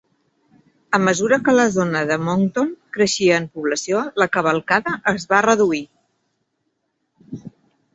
[0.97, 5.87] A mesura que la zona de Moncton creixia en població, la cavalcada es va reduir.